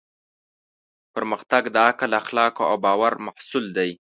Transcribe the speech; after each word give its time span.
پرمختګ 1.13 1.63
د 1.75 1.77
عقل، 1.87 2.11
اخلاقو 2.21 2.63
او 2.69 2.75
باور 2.85 3.13
محصول 3.25 3.65
دی. 3.77 3.91